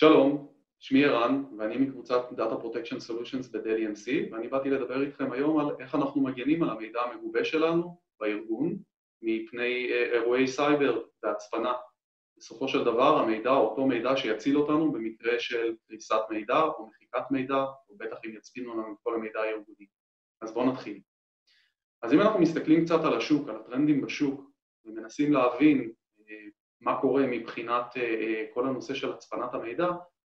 שלום, 0.00 0.48
שמי 0.78 1.04
ערן 1.04 1.44
ואני 1.58 1.76
מקבוצת 1.76 2.20
Data 2.30 2.62
Protection 2.62 2.98
Solutions 3.08 3.52
ב-Dell 3.52 3.78
EMC 3.78 4.32
ואני 4.32 4.48
באתי 4.48 4.70
לדבר 4.70 5.02
איתכם 5.02 5.32
היום 5.32 5.58
על 5.60 5.66
איך 5.80 5.94
אנחנו 5.94 6.22
מגנים 6.22 6.62
על 6.62 6.70
המידע 6.70 7.00
המגובה 7.02 7.44
שלנו 7.44 7.98
בארגון 8.20 8.76
מפני 9.22 9.88
אירועי 10.12 10.46
סייבר 10.46 11.02
והצפנה. 11.22 11.72
בסופו 12.36 12.68
של 12.68 12.84
דבר 12.84 13.18
המידע, 13.18 13.50
אותו 13.50 13.86
מידע 13.86 14.16
שיציל 14.16 14.58
אותנו 14.58 14.92
במקרה 14.92 15.38
של 15.38 15.74
קריסת 15.88 16.20
מידע 16.30 16.60
או 16.62 16.86
מחיקת 16.86 17.30
מידע, 17.30 17.64
או 17.88 17.96
בטח 17.96 18.16
אם 18.26 18.34
יצפינו 18.36 18.72
לנו 18.72 18.92
את 18.92 18.98
כל 19.02 19.14
המידע 19.14 19.40
הארגוני. 19.40 19.86
אז 20.40 20.54
בואו 20.54 20.72
נתחיל. 20.72 21.00
אז 22.02 22.14
אם 22.14 22.20
אנחנו 22.20 22.40
מסתכלים 22.40 22.84
קצת 22.84 23.04
על 23.04 23.16
השוק, 23.16 23.48
על 23.48 23.56
הטרנדים 23.56 24.00
בשוק, 24.00 24.50
ומנסים 24.84 25.32
להבין 25.32 25.92
מה 26.80 27.00
קורה 27.00 27.26
מבחינת 27.26 27.84
כל 28.54 28.66
הנושא 28.66 28.94
של 28.94 29.12
הצפנת 29.12 29.54
המידע, 29.54 29.88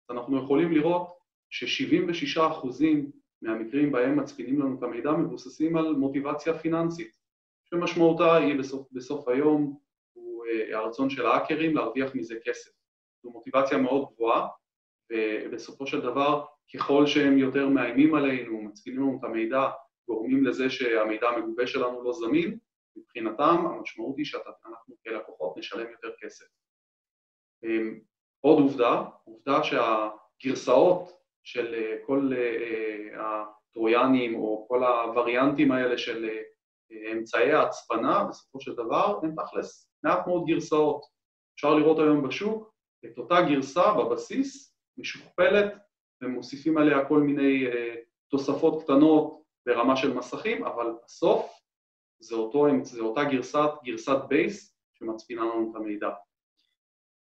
אנחנו 0.09 0.44
יכולים 0.44 0.72
לראות 0.72 1.08
ש-76% 1.49 2.67
מהמקרים 3.41 3.91
בהם 3.91 4.20
מצפינים 4.20 4.59
לנו 4.59 4.77
את 4.77 4.84
המידע 4.84 5.12
מבוססים 5.12 5.77
על 5.77 5.94
מוטיבציה 5.94 6.59
פיננסית, 6.59 7.12
שמשמעותה 7.70 8.35
היא 8.35 8.59
בסוף, 8.59 8.88
בסוף 8.91 9.27
היום 9.27 9.77
הוא 10.13 10.45
הרצון 10.72 11.09
של 11.09 11.25
האקרים 11.25 11.75
להרוויח 11.75 12.16
מזה 12.16 12.35
כסף. 12.45 12.72
זו 13.23 13.30
מוטיבציה 13.30 13.77
מאוד 13.77 14.08
גבוהה, 14.13 14.47
ובסופו 15.11 15.88
של 15.88 16.02
דבר 16.02 16.45
ככל 16.73 17.05
שהם 17.05 17.38
יותר 17.38 17.70
מאיימים 17.70 18.16
עלינו, 18.16 18.61
מצפינים 18.61 19.00
לנו 19.00 19.17
את 19.20 19.23
המידע, 19.23 19.70
גורמים 20.08 20.45
לזה 20.45 20.70
שהמידע 20.70 21.30
המגובה 21.30 21.67
שלנו 21.67 22.03
לא 22.03 22.13
זמין, 22.13 22.58
מבחינתם 22.99 23.66
המשמעות 23.66 24.17
היא 24.17 24.26
שאנחנו 24.26 24.95
כלקוחות 25.03 25.58
נשלם 25.58 25.91
יותר 25.91 26.09
כסף. 26.21 26.45
עוד 28.41 28.59
עובדה, 28.59 29.03
עובדה 29.23 29.59
שהגרסאות 29.64 31.20
של 31.44 31.95
כל 32.05 32.31
הטרויאנים 33.20 34.36
או 34.36 34.66
כל 34.67 34.83
הווריאנטים 34.83 35.72
האלה 35.72 35.97
של 35.97 36.30
אמצעי 37.11 37.52
ההצפנה 37.52 38.23
בסופו 38.30 38.61
של 38.61 38.73
דבר 38.73 39.20
הם 39.23 39.36
תכלס 39.36 39.92
מעט 40.03 40.27
מאוד 40.27 40.44
גרסאות. 40.47 41.05
אפשר 41.55 41.73
לראות 41.73 42.00
היום 42.00 42.27
בשוק 42.27 42.73
את 43.05 43.17
אותה 43.17 43.36
גרסה 43.42 43.94
בבסיס 43.94 44.75
משוכפלת 44.97 45.73
ומוסיפים 46.22 46.77
עליה 46.77 47.05
כל 47.05 47.20
מיני 47.20 47.66
תוספות 48.30 48.83
קטנות 48.83 49.42
ברמה 49.66 49.95
של 49.95 50.14
מסכים, 50.14 50.66
אבל 50.66 50.94
בסוף 51.05 51.58
זה, 52.20 52.36
אותו, 52.36 52.67
זה 52.84 53.02
אותה 53.02 53.23
גרסת, 53.23 53.70
גרסת 53.84 54.17
base 54.28 54.75
שמצפינה 55.00 55.42
לנו 55.42 55.72
את 55.72 55.75
המידע. 55.75 56.09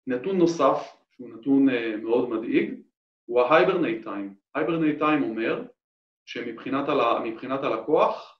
נתון 0.07 0.37
נוסף, 0.37 0.97
שהוא 1.11 1.29
נתון 1.29 1.67
מאוד 2.03 2.29
מדאיג, 2.29 2.81
הוא 3.25 3.41
ה-hibernate 3.41 4.05
time. 4.05 4.57
hibernate 4.57 4.99
time 4.99 5.23
אומר 5.23 5.63
שמבחינת 6.25 7.63
הלקוח, 7.63 8.39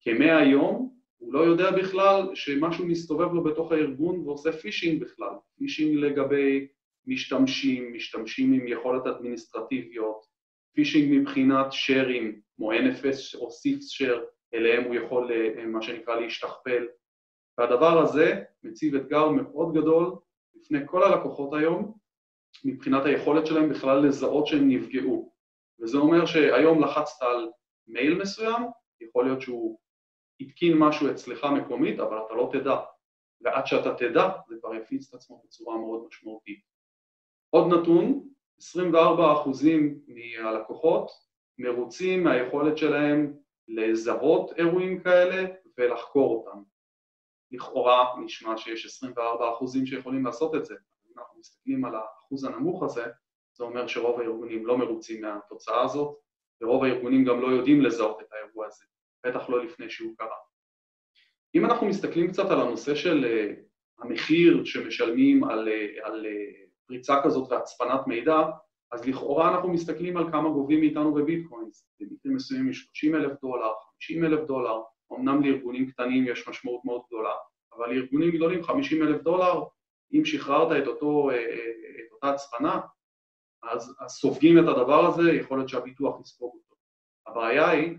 כמאה 0.00 0.44
יום 0.44 0.96
הוא 1.18 1.32
לא 1.32 1.40
יודע 1.40 1.70
בכלל 1.70 2.34
שמשהו 2.34 2.86
מסתובב 2.86 3.32
לו 3.32 3.44
בתוך 3.44 3.72
הארגון 3.72 4.20
ועושה 4.20 4.52
פישינג 4.52 5.02
בכלל, 5.02 5.32
פישינג 5.58 5.96
לגבי 5.98 6.66
משתמשים, 7.06 7.92
משתמשים 7.92 8.52
עם 8.52 8.68
יכולת 8.68 9.06
אדמיניסטרטיביות, 9.06 10.26
פישינג 10.72 11.20
מבחינת 11.20 11.66
שרים 11.70 12.40
כמו 12.56 12.72
NFS 12.72 13.38
או 13.38 13.48
SIFS 13.48 14.02
share 14.02 14.35
אליהם 14.56 14.84
הוא 14.84 14.94
יכול, 14.94 15.30
מה 15.66 15.82
שנקרא, 15.82 16.20
להשתכפל. 16.20 16.86
והדבר 17.58 17.98
הזה 18.02 18.42
מציב 18.62 18.94
אתגר 18.94 19.28
מאוד 19.28 19.74
גדול 19.74 20.16
לפני 20.54 20.78
כל 20.86 21.02
הלקוחות 21.02 21.54
היום, 21.54 21.92
מבחינת 22.64 23.04
היכולת 23.04 23.46
שלהם 23.46 23.68
בכלל 23.68 24.06
לזהות 24.06 24.46
שהם 24.46 24.68
נפגעו. 24.68 25.32
וזה 25.80 25.98
אומר 25.98 26.26
שהיום 26.26 26.84
לחצת 26.84 27.22
על 27.22 27.50
מייל 27.86 28.18
מסוים, 28.18 28.62
יכול 29.00 29.24
להיות 29.24 29.40
שהוא 29.42 29.78
התקין 30.40 30.78
משהו 30.78 31.10
אצלך 31.10 31.44
מקומית, 31.44 32.00
אבל 32.00 32.18
אתה 32.26 32.34
לא 32.34 32.50
תדע. 32.52 32.76
ועד 33.40 33.66
שאתה 33.66 33.94
תדע, 33.94 34.28
זה 34.48 34.56
כבר 34.60 34.74
יפיץ 34.74 35.08
את 35.08 35.14
עצמו 35.14 35.42
בצורה 35.44 35.78
מאוד 35.78 36.06
משמעותית. 36.08 36.60
עוד 37.50 37.66
נתון, 37.72 38.28
24% 38.60 38.64
מהלקוחות 40.08 41.10
מרוצים 41.58 42.24
מהיכולת 42.24 42.78
שלהם 42.78 43.36
לזהות 43.68 44.52
אירועים 44.58 45.00
כאלה 45.02 45.44
ולחקור 45.78 46.36
אותם. 46.36 46.62
לכאורה 47.50 48.14
נשמע 48.24 48.56
שיש 48.56 49.02
24% 49.04 49.18
שיכולים 49.86 50.24
לעשות 50.24 50.54
את 50.54 50.64
זה. 50.64 50.74
אם 51.06 51.18
אנחנו 51.18 51.38
מסתכלים 51.38 51.84
על 51.84 51.94
האחוז 51.94 52.44
הנמוך 52.44 52.82
הזה, 52.82 53.04
זה 53.56 53.64
אומר 53.64 53.86
שרוב 53.86 54.20
הארגונים 54.20 54.66
לא 54.66 54.78
מרוצים 54.78 55.20
מהתוצאה 55.20 55.84
הזאת, 55.84 56.16
ורוב 56.60 56.84
הארגונים 56.84 57.24
גם 57.24 57.40
לא 57.40 57.46
יודעים 57.46 57.82
לזהות 57.82 58.20
את 58.20 58.32
האירוע 58.32 58.66
הזה, 58.66 58.84
בטח 59.26 59.48
לא 59.48 59.64
לפני 59.64 59.90
שהוא 59.90 60.14
קרה. 60.16 60.36
אם 61.54 61.64
אנחנו 61.64 61.86
מסתכלים 61.86 62.28
קצת 62.28 62.50
על 62.50 62.60
הנושא 62.60 62.94
של 62.94 63.24
המחיר 63.98 64.64
שמשלמים 64.64 65.44
על, 65.44 65.68
על 66.02 66.26
פריצה 66.86 67.22
כזאת 67.24 67.52
והצפנת 67.52 68.06
מידע, 68.06 68.36
אז 68.92 69.06
לכאורה 69.08 69.54
אנחנו 69.54 69.68
מסתכלים 69.68 70.16
על 70.16 70.30
כמה 70.30 70.48
גובים 70.48 70.80
מאיתנו 70.80 71.14
בביטקוינס, 71.14 71.88
במקרים 72.00 72.36
מסוימים 72.36 72.70
יש 72.70 72.84
30 72.84 73.14
אלף 73.14 73.40
דולר, 73.42 73.72
50 74.00 74.24
אלף 74.24 74.46
דולר, 74.46 74.80
אמנם 75.12 75.42
לארגונים 75.42 75.90
קטנים 75.90 76.26
יש 76.26 76.48
משמעות 76.48 76.84
מאוד 76.84 77.02
גדולה, 77.06 77.34
אבל 77.72 77.90
לארגונים 77.94 78.30
גדולים 78.30 78.62
50 78.62 79.02
אלף 79.02 79.22
דולר, 79.22 79.64
אם 80.12 80.24
שחררת 80.24 80.82
את, 80.82 80.86
אותו, 80.86 81.30
את 81.30 82.12
אותה 82.12 82.30
הצפנה, 82.30 82.80
אז, 83.62 83.96
אז 84.00 84.10
סופגים 84.10 84.58
את 84.58 84.64
הדבר 84.68 85.06
הזה, 85.06 85.32
יכול 85.32 85.58
להיות 85.58 85.68
שהביטוח 85.68 86.20
יספוג 86.20 86.54
אותו. 86.54 86.74
הבעיה 87.26 87.70
היא 87.70 87.96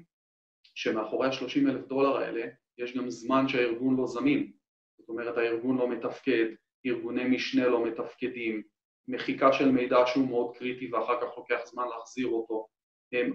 שמאחורי 0.75 1.27
ה-30 1.27 1.69
אלף 1.69 1.87
דולר 1.87 2.17
האלה 2.17 2.45
יש 2.77 2.97
גם 2.97 3.09
זמן 3.09 3.47
שהארגון 3.47 3.97
לא 3.97 4.07
זמין, 4.07 4.51
זאת 4.99 5.09
אומרת 5.09 5.37
הארגון 5.37 5.77
לא 5.77 5.89
מתפקד, 5.89 6.45
ארגוני 6.85 7.23
משנה 7.23 7.67
לא 7.67 7.85
מתפקדים, 7.85 8.61
מחיקה 9.07 9.53
של 9.53 9.71
מידע 9.71 9.97
שהוא 10.05 10.27
מאוד 10.27 10.57
קריטי 10.57 10.93
ואחר 10.93 11.21
כך 11.21 11.37
לוקח 11.37 11.59
זמן 11.65 11.83
להחזיר 11.97 12.27
אותו. 12.27 12.67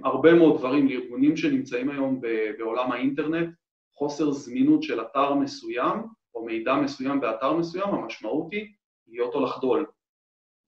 הרבה 0.04 0.34
מאוד 0.34 0.58
דברים 0.58 0.88
לארגונים 0.88 1.36
שנמצאים 1.36 1.90
היום 1.90 2.20
בעולם 2.58 2.92
האינטרנט, 2.92 3.48
חוסר 3.94 4.30
זמינות 4.30 4.82
של 4.82 5.00
אתר 5.00 5.34
מסוים 5.34 5.98
או 6.34 6.44
מידע 6.44 6.74
מסוים 6.74 7.20
באתר 7.20 7.52
מסוים, 7.52 7.88
המשמעות 7.88 8.52
היא 8.52 8.72
להיות 9.06 9.34
או 9.34 9.44
לחדול. 9.44 9.86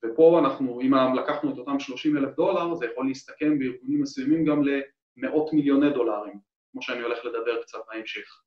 ופה 0.04 0.38
אנחנו, 0.38 0.81
אם 0.81 0.94
לקחנו 1.16 1.53
את 1.53 1.59
אותם 1.59 1.81
30 1.81 2.16
אלף 2.16 2.36
דולר, 2.36 2.75
זה 2.75 2.86
יכול 2.86 3.06
להסתכם 3.06 3.59
בארגונים 3.59 4.03
מסוימים 4.03 4.44
גם 4.44 4.62
למאות 5.16 5.53
מיליוני 5.53 5.91
דולרים, 5.91 6.38
כמו 6.72 6.82
שאני 6.82 7.00
הולך 7.00 7.25
לדבר 7.25 7.62
קצת 7.62 7.78
בהמשך. 7.88 8.41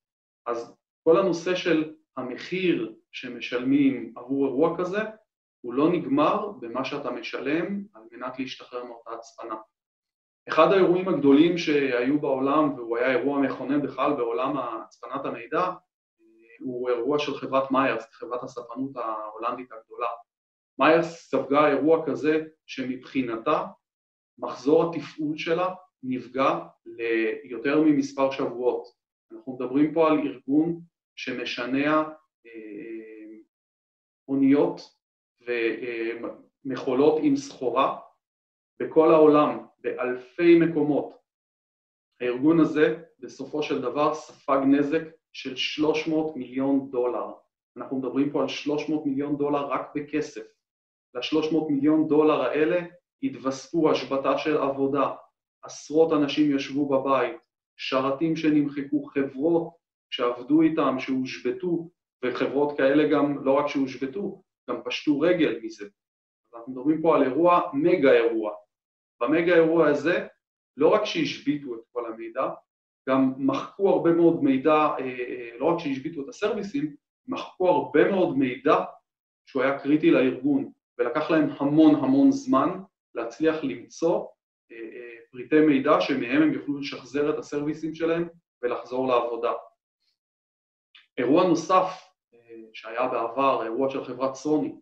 אז 0.46 0.76
כל 1.04 1.20
הנושא 1.20 1.56
של 1.56 1.94
המחיר 2.18 2.94
שמשלמים 3.12 4.14
עבור 4.16 4.46
אירוע 4.46 4.78
כזה, 4.78 5.00
הוא 5.62 5.74
לא 5.74 5.92
נגמר 5.92 6.52
במה 6.60 6.86
שאתה 6.86 7.12
משלם 7.12 7.84
על 7.94 8.02
מנת 8.12 8.40
להשתחרר 8.40 8.84
מאותה 8.84 9.12
הצפנה. 9.12 9.56
אחד 10.50 10.72
האירועים 10.72 11.08
הגדולים 11.08 11.58
שהיו 11.58 12.22
בעולם, 12.22 12.74
והוא 12.74 12.98
היה 12.98 13.12
אירוע 13.12 13.40
מכונן 13.40 13.82
בכלל 13.82 14.14
בעולם 14.14 14.58
הצפנת 14.58 15.26
המידע, 15.26 15.72
הוא 16.60 16.90
אירוע 16.90 17.20
של 17.20 17.36
חברת 17.36 17.72
מיירס, 17.72 18.06
חברת 18.12 18.44
הספנות 18.44 18.98
ההולנדית 18.98 19.72
הגדולה. 19.72 20.08
מיירס 20.80 21.30
ספגה 21.30 21.68
אירוע 21.68 22.06
כזה 22.06 22.44
שמבחינתה 22.66 23.66
מחזור 24.40 24.96
התפעול 24.96 25.38
שלה 25.38 25.74
נפגע 26.04 26.60
ליותר 26.86 27.82
ממספר 27.82 28.32
שבועות. 28.32 28.88
אנחנו 29.32 29.56
מדברים 29.56 29.94
פה 29.94 30.08
על 30.08 30.20
ארגון 30.20 30.80
שמשנע 31.16 32.04
אוניות 34.28 34.97
ומכולות 35.48 37.20
עם 37.24 37.36
סחורה 37.36 38.00
בכל 38.82 39.12
העולם, 39.12 39.66
באלפי 39.80 40.60
מקומות. 40.60 41.18
הארגון 42.22 42.60
הזה 42.60 43.04
בסופו 43.20 43.64
של 43.64 43.82
דבר 43.82 44.14
ספג 44.14 44.60
נזק 44.68 45.02
של 45.34 45.56
300 45.56 46.36
מיליון 46.36 46.92
דולר. 46.92 47.26
אנחנו 47.78 47.98
מדברים 47.98 48.32
פה 48.32 48.42
על 48.42 48.48
300 48.48 49.06
מיליון 49.06 49.38
דולר 49.38 49.68
רק 49.68 49.92
בכסף. 49.96 50.48
ל-300 51.14 51.72
מיליון 51.72 52.08
דולר 52.08 52.42
האלה 52.42 52.80
התווספו 53.24 53.92
השבתה 53.92 54.38
של 54.38 54.58
עבודה, 54.58 55.16
עשרות 55.64 56.14
אנשים 56.14 56.56
ישבו 56.56 56.90
בבית, 56.90 57.38
שרתים 57.78 58.36
שנמחקו, 58.36 59.04
חברות 59.04 59.70
שעבדו 60.10 60.62
איתם, 60.62 60.96
שהושבתו, 61.00 61.90
וחברות 62.26 62.78
כאלה 62.78 63.10
גם 63.12 63.46
לא 63.46 63.54
רק 63.54 63.68
שהושבתו, 63.68 64.44
גם 64.70 64.82
פשטו 64.86 65.20
רגל 65.20 65.60
מזה. 65.64 65.86
אז 65.86 66.54
אנחנו 66.56 66.72
מדברים 66.72 67.02
פה 67.02 67.16
על 67.16 67.24
אירוע, 67.24 67.62
מגה 67.74 68.12
אירוע. 68.12 68.54
במגה 69.22 69.56
אירוע 69.56 69.88
הזה, 69.88 70.28
לא 70.78 70.88
רק 70.88 71.06
שהשביתו 71.06 71.76
את 71.76 71.80
כל 71.92 72.14
המידע, 72.14 72.50
גם 73.10 73.34
מחקו 73.38 73.90
הרבה 73.90 74.12
מאוד 74.12 74.44
מידע, 74.44 74.88
לא 75.60 75.66
רק 75.66 75.80
שהשביתו 75.80 76.22
את 76.22 76.30
הסרוויסים, 76.30 76.96
מחקו 77.28 77.70
הרבה 77.70 78.12
מאוד 78.12 78.38
מידע 78.38 78.76
שהוא 79.46 79.64
היה 79.64 79.80
קריטי 79.80 80.12
לארגון. 80.12 80.72
ולקח 80.98 81.32
להם 81.32 81.50
המון 81.60 81.96
המון 81.96 82.32
זמן 82.32 82.70
להצליח 83.16 83.64
למצוא 83.64 84.26
פריטי 85.32 85.60
מידע 85.60 86.02
שמהם 86.02 86.42
הם 86.42 86.54
יוכלו 86.54 86.80
לשחזר 86.80 87.30
את 87.30 87.40
הסרוויסים 87.40 87.96
שלהם 87.96 88.28
ולחזור 88.62 89.08
לעבודה. 89.08 89.54
אירוע 91.18 91.48
נוסף 91.48 92.10
שהיה 92.74 93.08
בעבר, 93.08 93.64
אירוע 93.64 93.90
של 93.90 94.04
חברת 94.04 94.36
סוני, 94.36 94.76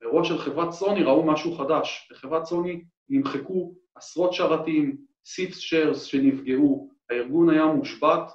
באירוע 0.00 0.24
של 0.24 0.38
חברת 0.38 0.70
סוני 0.70 1.02
ראו 1.02 1.26
משהו 1.26 1.54
חדש, 1.54 2.08
בחברת 2.10 2.44
סוני 2.44 2.84
נמחקו 3.08 3.74
עשרות 3.94 4.32
שרתים, 4.32 4.96
סיפס 5.24 5.58
שיירס 5.58 6.02
שנפגעו, 6.02 6.88
הארגון 7.10 7.50
היה 7.50 7.66
מושבת, 7.66 8.32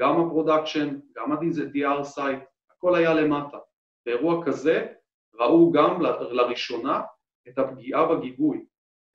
גם 0.00 0.20
ה 0.20 0.27
production, 0.27 0.98
גם 1.16 1.32
ה-DR 1.32 2.04
site, 2.04 2.38
הכל 2.70 2.94
היה 2.94 3.14
למטה. 3.14 3.58
באירוע 4.06 4.46
כזה 4.46 4.86
ראו 5.34 5.72
גם 5.72 6.02
לראשונה 6.30 7.00
את 7.48 7.58
הפגיעה 7.58 8.14
בגיבוי. 8.16 8.64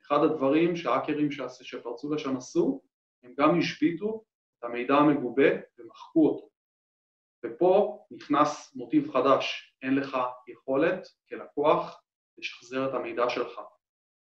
אחד 0.08 0.24
הדברים 0.24 0.76
שהאקרים 0.76 1.32
שפרצו 1.32 2.14
לשם 2.14 2.38
עשו, 2.38 2.82
הם 3.24 3.34
גם 3.38 3.60
השביתו 3.60 4.24
את 4.60 4.64
המידע 4.64 4.96
המגובה 4.96 5.50
ומחקו 5.80 6.28
אותו. 6.28 6.53
ופה 7.46 8.06
נכנס 8.12 8.76
מוטיב 8.76 9.12
חדש, 9.12 9.76
אין 9.82 9.96
לך 9.96 10.18
יכולת 10.48 11.08
כלקוח 11.30 12.04
לשחזר 12.38 12.90
את 12.90 12.94
המידע 12.94 13.30
שלך. 13.30 13.62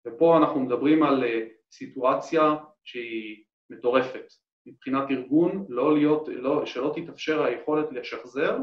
ופה 0.07 0.37
אנחנו 0.37 0.59
מדברים 0.59 1.03
על 1.03 1.23
אה, 1.23 1.47
סיטואציה 1.71 2.41
שהיא 2.83 3.43
מטורפת. 3.69 4.25
מבחינת 4.65 5.11
ארגון, 5.11 5.65
לא 5.69 5.93
להיות, 5.93 6.27
לא, 6.27 6.65
שלא 6.65 6.93
תתאפשר 6.95 7.43
היכולת 7.43 7.91
לשחזר, 7.91 8.57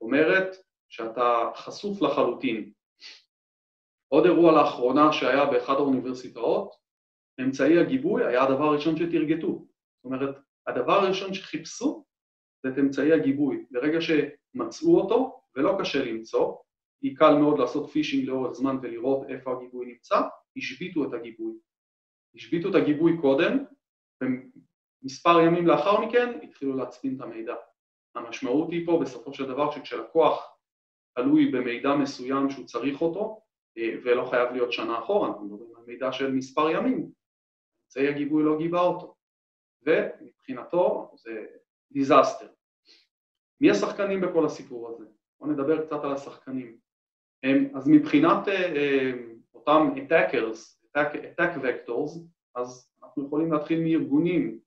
אומרת 0.00 0.56
שאתה 0.88 1.50
חשוף 1.56 2.02
לחלוטין. 2.02 2.72
עוד 4.08 4.24
אירוע 4.24 4.52
לאחרונה 4.52 5.12
שהיה 5.12 5.46
באחד 5.46 5.74
האוניברסיטאות, 5.74 6.74
אמצעי 7.40 7.78
הגיבוי 7.78 8.24
היה 8.24 8.42
הדבר 8.42 8.64
הראשון 8.64 8.96
שתרגטו. 8.96 9.66
זאת 9.96 10.04
אומרת, 10.04 10.36
הדבר 10.66 10.92
הראשון 10.92 11.34
שחיפשו 11.34 12.04
זה 12.62 12.68
את 12.68 12.78
אמצעי 12.78 13.12
הגיבוי. 13.12 13.66
ברגע 13.70 13.98
שמצאו 14.00 15.00
אותו, 15.00 15.40
ולא 15.56 15.76
קשה 15.80 16.04
למצוא, 16.04 16.56
היא 17.02 17.16
קל 17.16 17.34
מאוד 17.34 17.58
לעשות 17.58 17.90
פישינג 17.90 18.28
לאורך 18.28 18.52
זמן 18.52 18.76
ולראות 18.82 19.26
איפה 19.28 19.52
הגיבוי 19.52 19.86
נמצא, 19.86 20.20
השביתו 20.56 21.04
את 21.04 21.14
הגיבוי. 21.14 21.52
השביתו 22.34 22.70
את 22.70 22.74
הגיבוי 22.74 23.12
קודם, 23.20 23.64
ומספר 24.22 25.40
ימים 25.40 25.66
לאחר 25.66 26.00
מכן 26.00 26.38
התחילו 26.42 26.76
להצפין 26.76 27.16
את 27.16 27.20
המידע. 27.20 27.54
המשמעות 28.14 28.70
היא 28.70 28.86
פה 28.86 29.00
בסופו 29.02 29.34
של 29.34 29.46
דבר 29.46 29.70
שכשלקוח 29.70 30.58
תלוי 31.14 31.50
במידע 31.50 31.94
מסוים 31.94 32.50
שהוא 32.50 32.66
צריך 32.66 33.00
אותו, 33.00 33.40
אה, 33.78 33.94
ולא 34.04 34.24
חייב 34.30 34.52
להיות 34.52 34.72
שנה 34.72 34.98
אחורה, 34.98 35.28
אנחנו 35.28 35.44
מדברים 35.44 35.76
על 35.76 35.82
מידע 35.86 36.12
של 36.12 36.32
מספר 36.32 36.70
ימים, 36.70 37.10
אמצעי 37.84 38.08
הגיבוי 38.08 38.44
לא 38.44 38.58
גיבה 38.58 38.80
אותו, 38.80 39.14
ומבחינתו 39.82 41.10
זה 41.14 41.46
דיזסטר. 41.92 42.46
מי 43.60 43.70
השחקנים 43.70 44.20
בכל 44.20 44.46
הסיפור 44.46 44.88
הזה? 44.88 45.04
בואו 45.40 45.50
נדבר 45.50 45.86
קצת 45.86 46.04
על 46.04 46.12
השחקנים. 46.12 46.76
אז 47.74 47.88
מבחינת 47.88 48.48
אה, 48.48 48.76
אה, 48.76 49.12
אותם 49.54 49.88
attackers, 49.96 50.58
attack, 50.84 51.14
attack 51.14 51.56
vectors, 51.56 52.20
אז 52.54 52.92
אנחנו 53.02 53.26
יכולים 53.26 53.52
להתחיל 53.52 53.80
מארגונים, 53.80 54.58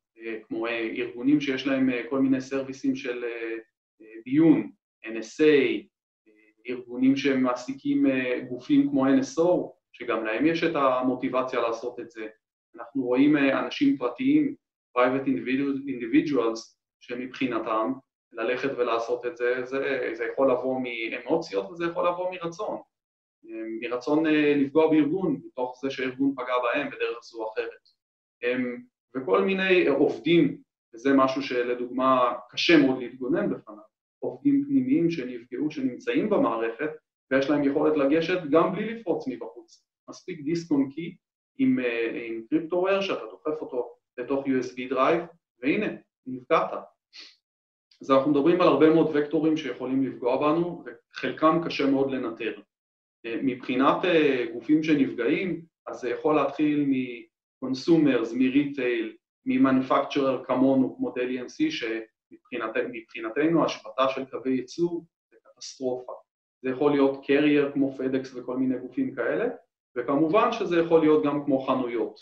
כמו 0.48 0.68
ארגונים 0.68 1.42
שיש 1.42 1.68
להם 1.68 1.90
כל 2.10 2.20
מיני 2.20 2.42
סרוויסים 2.42 2.96
של 2.96 3.24
דיון, 4.26 4.72
NSA, 5.06 5.84
ארגונים 6.70 7.16
שמעסיקים 7.16 8.06
גופים 8.50 8.90
כמו 8.90 9.06
NSO, 9.06 9.72
שגם 9.94 10.26
להם 10.26 10.46
יש 10.46 10.64
את 10.64 10.76
המוטיבציה 10.76 11.62
לעשות 11.62 12.00
את 12.00 12.12
זה. 12.12 12.28
אנחנו 12.76 13.04
רואים 13.04 13.38
אנשים 13.38 13.98
פרטיים, 13.98 14.56
private 14.98 15.26
individuals, 15.88 16.60
שמבחינתם 17.02 17.94
ללכת 18.32 18.70
ולעשות 18.78 19.26
את 19.26 19.38
זה, 19.38 19.66
זה, 19.66 20.10
זה 20.14 20.26
יכול 20.26 20.52
לבוא 20.52 20.82
מאמוציות 20.84 21.70
וזה 21.72 21.86
יכול 21.86 22.08
לבוא 22.08 22.32
מרצון. 22.32 22.82
מרצון 23.82 24.26
לפגוע 24.56 24.90
בארגון, 24.90 25.42
מתוך 25.46 25.80
זה 25.82 25.90
שהארגון 25.90 26.34
פגע 26.36 26.54
בהם 26.64 26.88
בדרך 26.88 27.24
זו 27.24 27.44
או 27.44 27.54
אחרת. 27.54 27.70
וכל 29.16 29.42
מיני 29.42 29.88
עובדים, 29.88 30.58
וזה 30.94 31.14
משהו 31.14 31.42
שלדוגמה 31.42 32.34
קשה 32.50 32.78
מאוד 32.78 32.98
להתגונן 32.98 33.50
בפניו, 33.50 33.84
עובדים 34.20 34.66
פנימיים 34.66 35.12
שנפגעו, 35.12 35.72
שנמצאים 35.72 36.30
במערכת, 36.30 36.90
ויש 37.32 37.50
להם 37.50 37.64
יכולת 37.64 37.98
לגשת 37.98 38.40
גם 38.52 38.72
בלי 38.72 38.94
לפרוץ 38.94 39.28
מבחוץ. 39.28 39.86
מספיק 40.10 40.42
דיסק 40.42 40.72
און 40.72 40.90
קי 40.92 41.16
עם, 41.58 41.80
עם 42.14 42.42
cryptoware 42.50 43.02
שאתה 43.02 43.26
דוחף 43.26 43.62
אותו 43.62 43.96
לתוך 44.18 44.46
USB 44.46 44.90
drive, 44.90 45.24
והנה, 45.60 45.88
נפגעת. 46.26 46.72
אז 48.02 48.12
אנחנו 48.12 48.32
מדברים 48.32 48.62
על 48.62 48.68
הרבה 48.68 48.90
מאוד 48.90 49.12
וקטורים 49.14 49.58
שיכולים 49.58 50.04
לפגוע 50.04 50.38
בנו, 50.38 50.84
וחלקם 50.86 51.62
קשה 51.66 51.86
מאוד 51.86 52.12
לנטר. 52.12 52.62
מבחינת 53.28 53.98
גופים 54.54 54.84
שנפגעים, 54.84 55.62
אז 55.88 56.00
זה 56.00 56.10
יכול 56.10 56.36
להתחיל 56.36 56.86
מ-consumers, 56.86 58.36
מ-retail, 58.36 59.06
מ-manufacturer 59.46 60.46
כמונו, 60.46 60.96
כמו 60.98 61.12
דלי 61.12 61.42
MC, 61.42 61.72
שמבחינתנו 62.30 63.66
השבתה 63.66 64.10
של 64.10 64.26
קווי 64.26 64.52
ייצור 64.52 65.06
זה 65.32 65.38
קטסטרופה. 65.44 66.14
זה 66.62 66.70
יכול 66.70 66.92
להיות 66.92 67.26
קרייר 67.26 67.72
כמו 67.74 67.98
פדקס 67.98 68.36
וכל 68.36 68.58
מיני 68.58 68.80
גופים 68.80 69.16
כאלה, 69.16 69.46
וכמובן 69.98 70.52
שזה 70.52 70.80
יכול 70.80 71.00
להיות 71.00 71.26
גם 71.26 71.46
כמו 71.46 71.60
חנויות. 71.60 72.20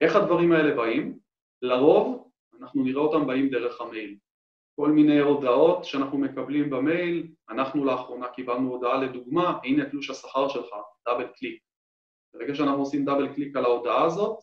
איך 0.00 0.16
הדברים 0.16 0.52
האלה 0.52 0.74
באים? 0.74 1.18
לרוב 1.62 2.30
אנחנו 2.60 2.84
נראה 2.84 3.00
אותם 3.00 3.26
באים 3.26 3.48
דרך 3.48 3.80
המייל. 3.80 4.16
כל 4.80 4.90
מיני 4.90 5.20
הודעות 5.20 5.84
שאנחנו 5.84 6.18
מקבלים 6.18 6.70
במייל, 6.70 7.28
אנחנו 7.50 7.84
לאחרונה 7.84 8.28
קיבלנו 8.28 8.70
הודעה 8.70 9.04
לדוגמה, 9.04 9.58
הנה 9.64 9.90
תלוש 9.90 10.10
השכר 10.10 10.48
שלך, 10.48 10.68
double 11.08 11.26
click. 11.26 11.62
ברגע 12.34 12.54
שאנחנו 12.54 12.80
עושים 12.80 13.04
double 13.04 13.34
click 13.34 13.56
על 13.56 13.64
ההודעה 13.64 14.04
הזאת, 14.04 14.38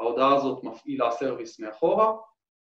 ההודעה 0.00 0.36
הזאת 0.36 0.64
מפעילה 0.64 1.10
service 1.10 1.60
מאחורה, 1.60 2.12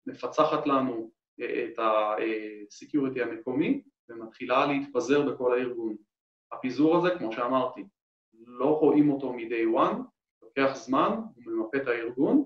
מפצחת 0.07 0.67
לנו 0.67 1.11
אה, 1.41 1.67
את 1.73 1.79
ה-security 1.79 3.23
המקומי 3.23 3.83
ומתחילה 4.09 4.67
להתפזר 4.67 5.33
בכל 5.33 5.59
הארגון. 5.59 5.97
הפיזור 6.53 6.97
הזה, 6.97 7.19
כמו 7.19 7.33
שאמרתי, 7.33 7.85
לא 8.35 8.79
רואים 8.79 9.11
אותו 9.11 9.33
מ-day 9.33 9.77
one, 9.77 9.97
לוקח 10.43 10.75
זמן, 10.75 11.11
הוא 11.35 11.45
ממפה 11.53 11.77
את 11.77 11.87
הארגון, 11.87 12.45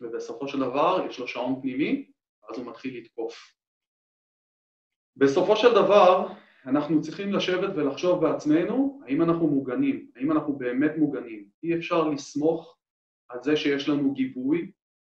ובסופו 0.00 0.48
של 0.48 0.58
דבר 0.60 1.06
יש 1.08 1.18
לו 1.18 1.28
שעון 1.28 1.60
פנימי, 1.60 2.10
אז 2.50 2.58
הוא 2.58 2.66
מתחיל 2.66 2.98
לתקוף. 2.98 3.55
בסופו 5.16 5.56
של 5.56 5.74
דבר, 5.74 6.28
אנחנו 6.66 7.00
צריכים 7.00 7.32
לשבת 7.32 7.70
ולחשוב 7.76 8.20
בעצמנו 8.20 9.00
האם 9.06 9.22
אנחנו 9.22 9.46
מוגנים, 9.46 10.10
האם 10.16 10.32
אנחנו 10.32 10.56
באמת 10.56 10.90
מוגנים. 10.96 11.48
אי 11.62 11.74
אפשר 11.74 12.08
לסמוך 12.08 12.78
על 13.28 13.38
זה 13.42 13.56
שיש 13.56 13.88
לנו 13.88 14.12
גיבוי 14.12 14.70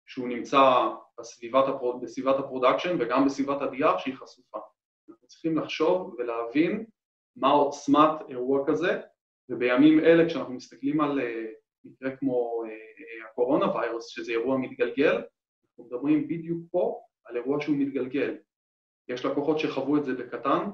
שהוא 0.06 0.28
נמצא 0.28 0.88
בסביבת, 1.20 1.64
ה 1.68 1.74
prod, 1.74 2.00
בסביבת 2.02 2.38
ה 2.38 2.44
production 2.44 2.96
וגם 3.00 3.24
בסביבת 3.26 3.62
ה-DR 3.62 3.98
שהיא 3.98 4.14
חשופה. 4.14 4.58
אנחנו 5.08 5.26
צריכים 5.26 5.58
לחשוב 5.58 6.14
ולהבין 6.18 6.84
מה 7.36 7.50
עוצמת 7.50 8.10
אירוע 8.28 8.66
כזה, 8.66 9.00
ובימים 9.48 10.00
אלה 10.00 10.26
כשאנחנו 10.26 10.54
מסתכלים 10.54 11.00
על 11.00 11.20
אה, 11.20 11.44
מקרה 11.84 12.16
כמו 12.16 12.62
אה, 12.64 12.70
אה, 12.70 13.30
הקורונה 13.30 13.76
ויירוס, 13.76 14.08
שזה 14.08 14.32
אירוע 14.32 14.58
מתגלגל, 14.58 15.14
אנחנו 15.14 15.84
מדברים 15.84 16.28
בדיוק 16.28 16.58
פה 16.70 17.00
על 17.24 17.36
אירוע 17.36 17.60
שהוא 17.60 17.76
מתגלגל. 17.76 18.36
יש 19.08 19.24
לקוחות 19.24 19.58
שחוו 19.58 19.96
את 19.96 20.04
זה 20.04 20.14
בקטן, 20.14 20.64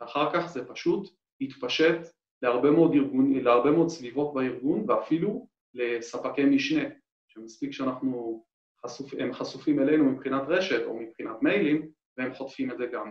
ואחר 0.00 0.32
כך 0.32 0.46
זה 0.48 0.68
פשוט 0.68 1.08
התפשט 1.40 1.98
להרבה 2.42 2.70
מאוד, 2.70 2.94
ארגון, 2.94 3.32
להרבה 3.32 3.70
מאוד 3.70 3.88
סביבות 3.88 4.34
בארגון 4.34 4.90
ואפילו 4.90 5.46
לספקי 5.74 6.44
משנה, 6.44 6.84
שמספיק 7.28 7.72
שאנחנו 7.72 8.44
חשופ, 8.84 9.14
הם 9.18 9.32
חשופים 9.32 9.80
אלינו 9.80 10.04
מבחינת 10.04 10.42
רשת 10.46 10.82
או 10.86 10.96
מבחינת 10.96 11.42
מיילים 11.42 11.90
והם 12.16 12.34
חוטפים 12.34 12.70
את 12.70 12.78
זה 12.78 12.86
גם. 12.86 13.10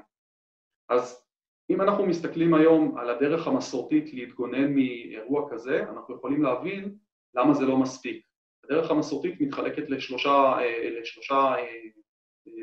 אז 0.89 1.27
אם 1.69 1.81
אנחנו 1.81 2.05
מסתכלים 2.05 2.53
היום 2.53 2.97
על 2.97 3.09
הדרך 3.09 3.47
המסורתית 3.47 4.13
להתגונן 4.13 4.73
מאירוע 4.73 5.49
כזה, 5.51 5.83
אנחנו 5.83 6.15
יכולים 6.15 6.43
להבין 6.43 6.95
למה 7.35 7.53
זה 7.53 7.65
לא 7.65 7.77
מספיק. 7.77 8.25
הדרך 8.63 8.91
המסורתית 8.91 9.41
מתחלקת 9.41 9.89
לשלושה, 9.89 10.53
אה, 10.59 10.89
לשלושה 11.01 11.35
אה, 11.35 11.67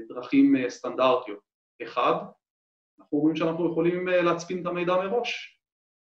דרכים 0.09 0.57
אה, 0.57 0.71
סטנדרטיות. 0.71 1.54
אחד, 1.83 2.15
אנחנו 2.99 3.19
אומרים 3.19 3.37
שאנחנו 3.37 3.73
יכולים 3.73 4.07
להצפין 4.07 4.63
את 4.63 4.67
המידע 4.67 4.97
מראש. 4.97 5.61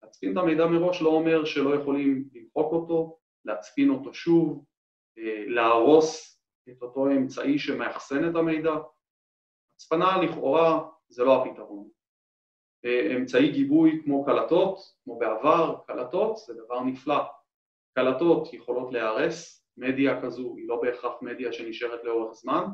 להצפין 0.02 0.32
את 0.32 0.36
המידע 0.36 0.66
מראש 0.66 1.02
לא 1.02 1.08
אומר 1.08 1.44
שלא 1.44 1.74
יכולים 1.74 2.28
למחוק 2.32 2.72
אותו, 2.72 3.18
להצפין 3.44 3.90
אותו 3.90 4.14
שוב, 4.14 4.64
להרוס 5.46 6.40
את 6.68 6.82
אותו 6.82 7.06
אמצעי 7.06 7.58
שמאחסן 7.58 8.30
את 8.30 8.36
המידע. 8.36 8.74
הצפנה 9.74 10.22
לכאורה 10.22 10.88
זה 11.08 11.24
לא 11.24 11.42
הפתרון. 11.42 11.88
אמצעי 13.16 13.52
גיבוי 13.52 14.00
כמו 14.04 14.24
קלטות, 14.24 14.78
כמו 15.04 15.18
בעבר, 15.18 15.76
קלטות 15.86 16.36
זה 16.36 16.54
דבר 16.54 16.80
נפלא. 16.80 17.22
קלטות 17.94 18.52
יכולות 18.52 18.92
להיהרס, 18.92 19.66
מדיה 19.76 20.22
כזו 20.22 20.54
היא 20.56 20.68
לא 20.68 20.80
בהכרח 20.82 21.22
מדיה 21.22 21.52
שנשארת 21.52 22.04
לאורך 22.04 22.32
זמן, 22.32 22.64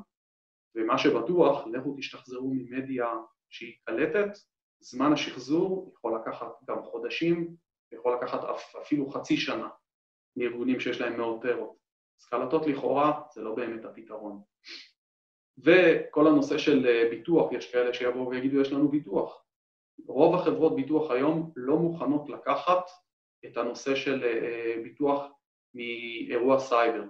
ומה 0.77 0.99
שבטוח, 0.99 1.67
לכו 1.67 1.95
תשתחזרו 1.99 2.51
ממדיה 2.55 3.09
שהיא 3.51 3.75
קלטת, 3.85 4.39
זמן 4.81 5.13
השחזור 5.13 5.93
יכול 5.95 6.15
לקחת 6.21 6.49
גם 6.69 6.83
חודשים, 6.83 7.57
יכול 7.93 8.15
לקחת 8.15 8.41
אפילו 8.83 9.11
חצי 9.11 9.37
שנה 9.37 9.69
מארגונים 10.37 10.81
שיש 10.81 11.01
להם 11.01 11.17
מאות 11.17 11.43
טרות. 11.43 11.77
אז 12.21 12.27
קלטות 12.27 12.67
לכאורה 12.67 13.21
זה 13.35 13.43
לא 13.43 13.55
באמת 13.55 13.85
הפתרון. 13.85 14.43
וכל 15.59 16.27
הנושא 16.27 16.59
של 16.59 17.07
ביטוח, 17.11 17.53
יש 17.53 17.73
כאלה 17.73 17.95
שיבואו 17.95 18.31
ויגידו 18.31 18.61
יש 18.61 18.73
לנו 18.73 18.89
ביטוח. 18.89 19.43
רוב 20.07 20.35
החברות 20.35 20.77
ביטוח 20.77 21.11
היום 21.11 21.53
לא 21.57 21.77
מוכנות 21.77 22.29
לקחת 22.29 22.91
את 23.47 23.57
הנושא 23.57 23.95
של 23.95 24.25
ביטוח 24.83 25.23
מאירוע 25.75 26.59
סייבר. 26.59 27.05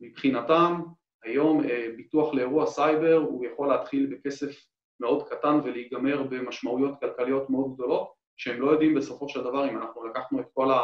מבחינתם, 0.00 0.82
היום 1.24 1.62
ביטוח 1.96 2.34
לאירוע 2.34 2.66
סייבר 2.66 3.16
הוא 3.16 3.46
יכול 3.46 3.68
להתחיל 3.68 4.06
בכסף 4.06 4.66
מאוד 5.00 5.28
קטן 5.28 5.60
ולהיגמר 5.64 6.22
במשמעויות 6.22 7.00
כלכליות 7.00 7.50
מאוד 7.50 7.74
גדולות, 7.74 8.12
שהם 8.36 8.60
לא 8.60 8.70
יודעים 8.70 8.94
בסופו 8.94 9.28
של 9.28 9.40
דבר 9.40 9.70
אם 9.70 9.76
אנחנו 9.76 10.06
לקחנו 10.06 10.40
את 10.40 10.46
כל 10.54 10.70
ה... 10.70 10.80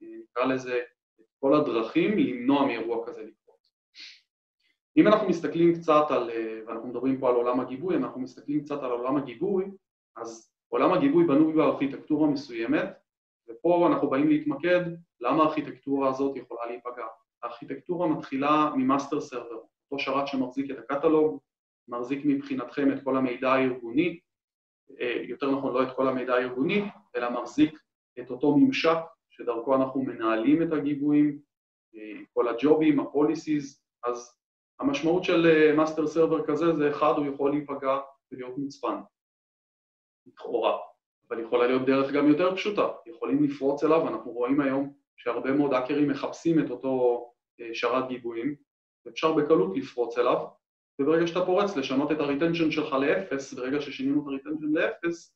נקרא 0.00 0.44
לזה, 0.44 0.82
את 1.20 1.24
כל 1.40 1.54
הדרכים 1.54 2.18
למנוע 2.18 2.66
מאירוע 2.66 3.06
כזה 3.06 3.22
לקרות. 3.22 3.44
אם 4.96 5.06
אנחנו 5.06 5.28
מסתכלים 5.28 5.74
קצת 5.74 6.04
על, 6.10 6.30
ואנחנו 6.66 6.88
מדברים 6.88 7.20
פה 7.20 7.28
על 7.28 7.34
עולם 7.34 7.60
הגיבוי, 7.60 7.96
אנחנו 7.96 8.20
מסתכלים 8.20 8.64
קצת 8.64 8.82
על 8.82 8.90
עולם 8.90 9.16
הגיבוי, 9.16 9.64
אז 10.16 10.52
עולם 10.68 10.92
הגיבוי 10.92 11.26
בנוי 11.26 11.52
בארכיטקטורה 11.52 12.28
מסוימת, 12.28 12.88
ופה 13.48 13.88
אנחנו 13.92 14.10
באים 14.10 14.28
להתמקד 14.28 14.80
למה 15.20 15.42
הארכיטקטורה 15.42 16.08
הזאת 16.08 16.36
יכולה 16.36 16.66
להיפגע. 16.66 17.06
הארכיטקטורה 17.42 18.08
מתחילה 18.08 18.72
מ 18.76 18.82
master 18.82 19.20
server, 19.20 19.60
אותו 19.90 20.04
שרת 20.04 20.28
שמחזיק 20.28 20.70
את 20.70 20.78
הקטלוג, 20.78 21.40
מחזיק 21.88 22.22
מבחינתכם 22.24 22.92
את 22.92 23.04
כל 23.04 23.16
המידע 23.16 23.52
הארגוני, 23.52 24.20
יותר 25.28 25.50
נכון 25.50 25.74
לא 25.74 25.82
את 25.82 25.96
כל 25.96 26.08
המידע 26.08 26.34
הארגוני, 26.34 26.84
אלא 27.16 27.30
מחזיק 27.30 27.78
את 28.20 28.30
אותו 28.30 28.56
ממשק 28.56 28.96
שדרכו 29.30 29.74
אנחנו 29.74 30.02
מנהלים 30.02 30.62
את 30.62 30.72
הגיבויים, 30.72 31.38
כל 32.32 32.48
הג'ובים, 32.48 33.00
ה 33.00 33.08
policies, 33.08 33.82
אז 34.04 34.38
המשמעות 34.80 35.24
של 35.24 35.72
master 35.76 36.06
server 36.06 36.46
כזה 36.46 36.72
זה 36.72 36.90
אחד, 36.90 37.12
הוא 37.16 37.26
יכול 37.26 37.50
להיפגע 37.50 37.98
ולהיות 38.32 38.58
מוצפן, 38.58 38.96
לכאורה, 40.26 40.78
אבל 41.28 41.40
יכולה 41.40 41.66
להיות 41.66 41.86
דרך 41.86 42.12
גם 42.12 42.28
יותר 42.28 42.56
פשוטה, 42.56 42.88
יכולים 43.06 43.44
לפרוץ 43.44 43.84
אליו, 43.84 44.08
אנחנו 44.08 44.30
רואים 44.30 44.60
היום 44.60 44.92
שהרבה 45.16 45.52
מאוד 45.52 45.72
האקרים 45.72 46.08
מחפשים 46.08 46.58
את 46.58 46.70
אותו 46.70 47.24
שרת 47.72 48.08
גיבויים, 48.08 48.54
ואפשר 49.06 49.32
בקלות 49.32 49.76
לפרוץ 49.76 50.18
אליו, 50.18 50.46
וברגע 50.98 51.26
שאתה 51.26 51.46
פורץ 51.46 51.76
לשנות 51.76 52.12
את 52.12 52.20
ה 52.20 52.25
retention 52.25 52.70
שלך 52.70 52.92
לאפס, 52.92 53.54
ברגע 53.54 53.80
ששינינו 53.80 54.22
את 54.22 54.26
ה 54.26 54.31
retention 54.31 54.72
לאפס, 54.72 55.34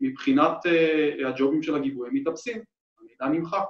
מבחינת 0.00 0.56
אה, 0.66 1.26
הג'ובים 1.26 1.62
של 1.62 1.74
הגיבוי 1.74 2.08
הם 2.08 2.14
מתאפסים, 2.14 2.62
המידע 3.00 3.38
נמחק. 3.38 3.64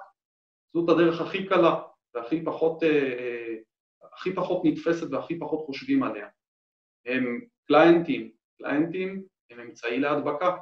זאת 0.75 0.89
הדרך 0.89 1.21
הכי 1.21 1.47
קלה 1.47 1.83
והכי 2.15 2.45
פחות, 2.45 2.83
אה, 2.83 2.87
אה, 2.87 4.07
הכי 4.15 4.35
פחות 4.35 4.63
נתפסת 4.65 5.07
והכי 5.11 5.39
פחות 5.39 5.67
חושבים 5.67 6.03
עליה. 6.03 6.29
הם 7.07 7.41
קליינטים, 7.67 8.31
קליינטים 8.59 9.23
הם 9.51 9.61
אמצעי 9.61 10.01
להדבקה, 10.01 10.57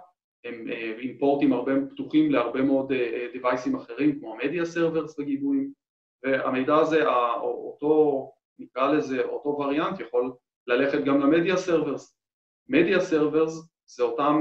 הם 0.45 0.67
אה, 0.69 1.01
עם 1.01 1.14
פורטים 1.14 1.53
הרבה 1.53 1.73
פתוחים 1.91 2.31
להרבה 2.31 2.63
מאוד 2.63 2.93
דיווייסים 3.33 3.77
אה, 3.77 3.79
אחרים, 3.79 4.21
כמו 4.21 4.35
ה 4.35 4.40
media 4.40 4.65
servers 4.65 5.19
בגיבויים, 5.19 5.73
והמידע 6.25 6.77
הזה, 6.77 7.07
אותו, 7.41 8.31
נקרא 8.59 8.93
לזה, 8.93 9.23
אותו 9.23 9.49
וריאנט 9.49 10.01
יכול 10.01 10.33
ללכת 10.67 11.05
גם 11.05 11.21
ל 11.21 11.27
media 11.27 11.57
servers. 11.57 12.19
media 12.69 13.01
servers 13.01 13.73
זה 13.87 14.03
אותם 14.03 14.41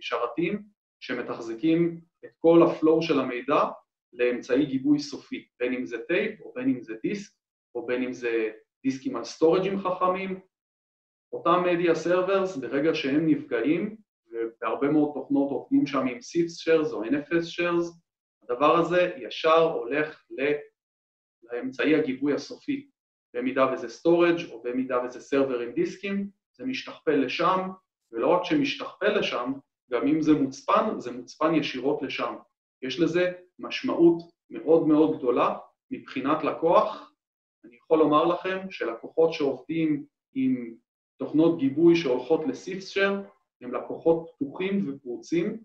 שרתים 0.00 0.62
שמתחזקים 1.00 2.00
את 2.24 2.30
כל 2.38 2.62
ה 2.62 2.70
flow 2.70 3.02
של 3.02 3.20
המידע 3.20 3.64
לאמצעי 4.12 4.66
גיבוי 4.66 4.98
סופי, 4.98 5.46
בין 5.60 5.72
אם 5.74 5.86
זה 5.86 5.98
טייפ, 6.08 6.40
או 6.40 6.52
בין 6.54 6.68
אם 6.68 6.82
זה 6.82 6.94
דיסק, 7.02 7.32
או 7.74 7.86
בין 7.86 8.02
אם 8.02 8.12
זה 8.12 8.50
דיסקים 8.84 9.16
על 9.16 9.24
סטורג'ים 9.24 9.78
חכמים. 9.78 10.40
אותם 11.32 11.62
media 11.66 11.94
servers, 11.94 12.56
ברגע 12.56 12.94
שהם 12.94 13.26
נפגעים, 13.26 13.96
ובהרבה 14.26 14.88
מאוד 14.88 15.10
תוכנות 15.14 15.50
עובדים 15.50 15.86
שם 15.86 16.06
עם 16.06 16.20
CIFS 16.20 16.56
shares 16.56 16.92
או 16.92 17.04
NFS 17.04 17.42
shares, 17.42 18.00
הדבר 18.42 18.76
הזה 18.76 19.12
ישר 19.16 19.62
הולך 19.62 20.24
לאמצעי 21.52 21.94
הגיבוי 21.94 22.34
הסופי. 22.34 22.90
במידה 23.34 23.72
וזה 23.72 23.86
storage 23.86 24.52
או 24.52 24.62
במידה 24.62 25.02
וזה 25.04 25.20
סרבר 25.20 25.58
עם 25.60 25.72
דיסקים, 25.72 26.28
זה 26.52 26.64
משתכפל 26.64 27.14
לשם, 27.14 27.70
ולא 28.12 28.28
רק 28.28 28.44
שמשתכפל 28.44 29.18
לשם, 29.18 29.52
גם 29.90 30.06
אם 30.06 30.22
זה 30.22 30.32
מוצפן, 30.32 31.00
זה 31.00 31.12
מוצפן 31.12 31.54
ישירות 31.54 32.02
לשם. 32.02 32.34
יש 32.82 33.00
לזה 33.00 33.32
משמעות 33.58 34.22
מאוד 34.50 34.86
מאוד 34.88 35.18
גדולה 35.18 35.56
מבחינת 35.90 36.44
לקוח. 36.44 37.12
אני 37.64 37.76
יכול 37.76 37.98
לומר 37.98 38.24
לכם 38.24 38.58
שלקוחות 38.70 39.32
שעובדים 39.32 40.04
עם 40.34 40.74
תוכנות 41.18 41.58
גיבוי 41.58 41.96
שהולכות 41.96 42.40
לסיפסשר, 42.46 43.22
הם 43.60 43.74
לקוחות 43.74 44.30
פתוחים 44.34 44.88
ופרוצים, 44.88 45.62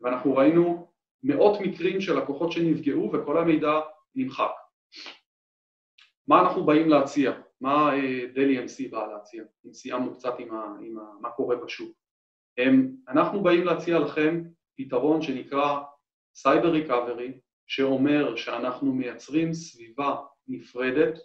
ואנחנו 0.00 0.36
ראינו 0.36 0.92
מאות 1.22 1.60
מקרים 1.60 2.00
של 2.00 2.18
לקוחות 2.18 2.52
שנפגעו 2.52 3.12
וכל 3.12 3.38
המידע 3.38 3.80
נמחק. 4.14 4.50
מה 6.28 6.40
אנחנו 6.40 6.64
באים 6.64 6.88
להציע? 6.88 7.32
מה 7.60 7.90
דלי 8.34 8.64
MC 8.64 8.90
באה 8.90 9.06
להציע? 9.06 9.44
אם 9.66 9.72
סיימנו 9.72 10.14
קצת 10.14 10.34
עם, 10.38 10.54
ה, 10.54 10.76
עם 10.80 10.98
ה, 10.98 11.02
מה 11.20 11.30
קורה 11.30 11.56
בשוק. 11.56 11.96
אנחנו 13.08 13.42
באים 13.42 13.64
להציע 13.64 13.98
לכם 13.98 14.42
פתרון 14.76 15.22
שנקרא 15.22 15.82
סייבר 16.34 16.70
ריקאברי, 16.70 17.40
שאומר 17.66 18.36
שאנחנו 18.36 18.92
מייצרים 18.92 19.54
סביבה 19.54 20.16
נפרדת, 20.48 21.18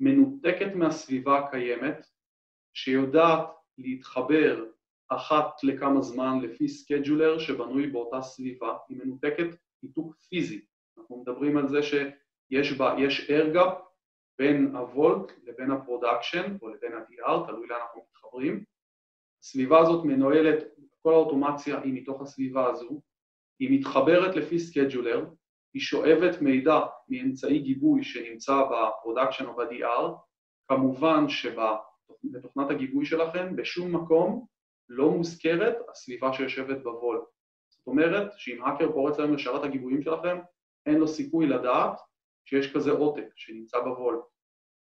מנותקת 0.00 0.74
מהסביבה 0.74 1.38
הקיימת, 1.38 2.06
שיודעת 2.74 3.46
להתחבר 3.78 4.64
אחת 5.08 5.50
לכמה 5.62 6.02
זמן 6.02 6.40
לפי 6.42 6.68
scheduler 6.68 7.38
שבנוי 7.38 7.86
באותה 7.86 8.22
סביבה, 8.22 8.76
היא 8.88 8.98
מנותקת 9.04 9.46
ניתוק 9.82 10.14
פיזי. 10.14 10.64
אנחנו 10.98 11.22
מדברים 11.22 11.56
על 11.56 11.68
זה 11.68 11.80
שיש 11.82 12.72
בה, 12.72 12.94
יש 12.98 13.30
air 13.30 13.54
בין 14.40 14.76
ה 14.76 14.85
vault 14.85 15.32
לבין 15.44 15.70
ה 15.70 15.78
production 15.78 16.56
או 16.62 16.68
לבין 16.68 16.92
ה-DR, 16.92 17.46
תלוי 17.46 17.66
לאן 17.66 17.78
אנחנו 17.80 18.02
מתחברים. 18.10 18.64
הסביבה 19.42 19.78
הזאת 19.78 20.04
מנוהלת, 20.04 20.64
כל 21.02 21.12
האוטומציה 21.12 21.80
היא 21.80 21.94
מתוך 21.94 22.22
הסביבה 22.22 22.66
הזו, 22.66 23.00
היא 23.58 23.78
מתחברת 23.78 24.36
לפי 24.36 24.58
scheduler, 24.58 25.26
היא 25.74 25.82
שואבת 25.82 26.42
מידע 26.42 26.80
מאמצעי 27.08 27.58
גיבוי 27.58 28.04
שנמצא 28.04 28.62
ב 28.62 28.70
production 28.70 29.46
או 29.46 29.56
ב-DR, 29.56 30.12
כמובן 30.68 31.28
שבתוכנת 31.28 32.70
הגיבוי 32.70 33.06
שלכם 33.06 33.56
בשום 33.56 33.96
מקום 33.96 34.46
לא 34.88 35.10
מוזכרת 35.10 35.76
הסביבה 35.90 36.32
שיושבת 36.32 36.82
בוולט. 36.82 37.22
זאת 37.68 37.86
אומרת 37.86 38.32
שאם 38.36 38.64
האקר 38.64 38.92
פורץ 38.92 39.18
היום 39.18 39.34
לשרת 39.34 39.64
הגיבויים 39.64 40.02
שלכם, 40.02 40.38
אין 40.86 40.94
לו 40.94 41.08
סיכוי 41.08 41.46
לדעת 41.46 42.00
שיש 42.44 42.72
כזה 42.72 42.90
עותק 42.90 43.28
שנמצא 43.36 43.80
בוולט. 43.80 44.20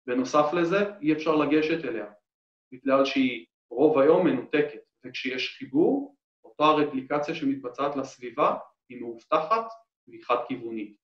בנוסף 0.08 0.54
לזה, 0.54 0.78
אי 1.02 1.14
אפשר 1.14 1.36
לגשת 1.36 1.86
אליה, 1.86 2.06
בגלל 2.72 3.06
שהיא 3.06 3.46
רוב 3.70 4.00
היום 4.00 4.28
מנותקת, 4.28 4.82
וכשיש 5.06 5.58
חיבור, 5.58 6.16
אותה 6.44 6.72
רפליקציה 6.72 7.36
שמתבצעת 7.36 7.96
לסביבה 7.96 8.58
היא 8.90 9.02
מאובטחת 9.02 9.66
והיא 10.08 10.24
חד-כיוונית. 10.24 10.98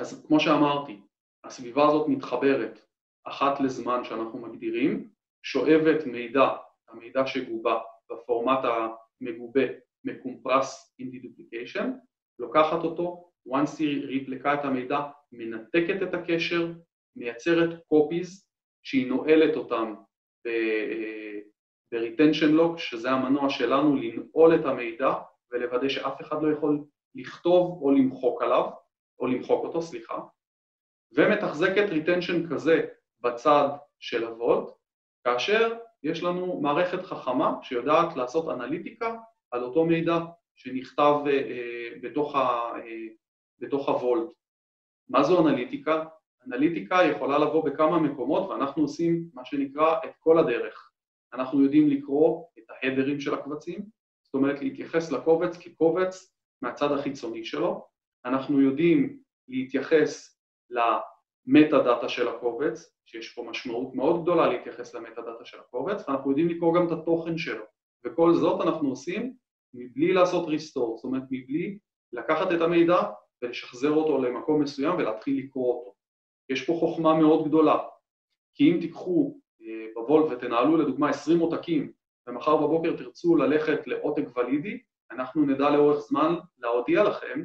אז 0.00 0.26
כמו 0.26 0.40
שאמרתי, 0.40 1.00
הסביבה 1.44 1.86
הזאת 1.86 2.08
מתחברת 2.08 2.80
אחת 3.24 3.60
לזמן 3.60 4.04
שאנחנו 4.04 4.38
מגדירים, 4.38 5.10
שואבת 5.42 6.06
מידע, 6.06 6.48
המידע 6.88 7.26
שגובה 7.26 7.80
בפורמט 8.10 8.58
המגובה 8.64 9.62
מ 10.04 10.14
compress 10.14 10.94
and 10.98 11.18
deduplication, 11.18 11.92
לוקחת 12.38 12.84
אותו, 12.84 13.30
once 13.48 13.78
היא 13.78 14.06
ריפליקה 14.06 14.54
את 14.54 14.64
המידע, 14.64 15.00
מנתקת 15.32 16.02
את 16.02 16.14
הקשר, 16.14 16.72
מייצרת 17.16 17.70
copies 17.70 18.44
שהיא 18.82 19.08
נועלת 19.08 19.56
אותם 19.56 19.94
ב-retention 20.46 22.58
lock, 22.58 22.78
שזה 22.78 23.10
המנוע 23.10 23.50
שלנו 23.50 23.96
לנעול 23.96 24.54
את 24.54 24.64
המידע 24.64 25.14
ולוודא 25.50 25.88
שאף 25.88 26.20
אחד 26.20 26.42
לא 26.42 26.52
יכול 26.52 26.84
לכתוב 27.14 27.82
או 27.82 27.90
למחוק 27.90 28.42
עליו, 28.42 28.70
או 29.20 29.26
למחוק 29.26 29.64
אותו, 29.64 29.82
סליחה, 29.82 30.18
ומתחזקת 31.12 31.90
retention 31.90 32.50
כזה 32.50 32.86
בצד 33.20 33.68
של 33.98 34.24
הוולט, 34.24 34.68
כאשר 35.24 35.76
יש 36.02 36.22
לנו 36.22 36.60
מערכת 36.60 37.02
חכמה 37.02 37.54
שיודעת 37.62 38.16
לעשות 38.16 38.48
אנליטיקה 38.48 39.16
על 39.50 39.62
אותו 39.62 39.84
מידע 39.84 40.18
שנכתב 40.56 41.14
בתוך, 42.02 42.36
ה, 42.36 42.72
בתוך 43.58 43.88
הוולט. 43.88 44.37
מה 45.08 45.22
זו 45.22 45.48
אנליטיקה? 45.48 46.04
אנליטיקה 46.46 46.96
יכולה 47.10 47.38
לבוא 47.38 47.64
בכמה 47.64 47.98
מקומות 47.98 48.50
ואנחנו 48.50 48.82
עושים 48.82 49.24
מה 49.34 49.44
שנקרא 49.44 49.96
את 50.04 50.10
כל 50.18 50.38
הדרך. 50.38 50.90
אנחנו 51.34 51.62
יודעים 51.62 51.88
לקרוא 51.88 52.44
את 52.58 52.64
ההדרים 52.70 53.20
של 53.20 53.34
הקבצים, 53.34 53.80
זאת 54.24 54.34
אומרת 54.34 54.60
להתייחס 54.60 55.12
לקובץ 55.12 55.56
כקובץ 55.56 56.34
מהצד 56.62 56.92
החיצוני 56.92 57.44
שלו, 57.44 57.86
אנחנו 58.24 58.60
יודעים 58.60 59.18
להתייחס 59.48 60.40
ל 60.70 61.78
metadata 61.78 62.08
של 62.08 62.28
הקובץ, 62.28 62.94
שיש 63.06 63.34
פה 63.34 63.42
משמעות 63.42 63.94
מאוד 63.94 64.22
גדולה 64.22 64.46
להתייחס 64.46 64.94
ל 64.94 65.22
metadata 65.22 65.44
של 65.44 65.60
הקובץ, 65.60 66.08
ואנחנו 66.08 66.30
יודעים 66.30 66.48
לקרוא 66.48 66.74
גם 66.74 66.86
את 66.86 66.92
התוכן 66.92 67.38
שלו, 67.38 67.64
וכל 68.04 68.34
זאת 68.34 68.60
אנחנו 68.60 68.88
עושים 68.88 69.34
מבלי 69.74 70.12
לעשות 70.12 70.48
restore, 70.48 70.96
זאת 70.96 71.04
אומרת 71.04 71.22
מבלי 71.30 71.78
לקחת 72.12 72.52
את 72.52 72.60
המידע 72.60 73.02
ולשחזר 73.42 73.90
אותו 73.90 74.22
למקום 74.22 74.62
מסוים 74.62 74.96
ולהתחיל 74.96 75.38
לקרוא 75.38 75.74
אותו. 75.74 75.94
יש 76.50 76.66
פה 76.66 76.72
חוכמה 76.72 77.14
מאוד 77.14 77.48
גדולה, 77.48 77.78
כי 78.54 78.72
אם 78.72 78.78
תיקחו 78.80 79.40
אה, 79.62 79.86
בוולט 79.94 80.32
ותנהלו 80.32 80.76
לדוגמה 80.76 81.10
20 81.10 81.38
עותקים 81.38 81.92
ומחר 82.28 82.56
בבוקר 82.56 82.96
תרצו 82.96 83.36
ללכת 83.36 83.86
לעותק 83.86 84.36
ולידי, 84.36 84.78
אנחנו 85.10 85.42
נדע 85.42 85.70
לאורך 85.70 85.98
זמן 85.98 86.34
להודיע 86.58 87.04
לכם 87.04 87.44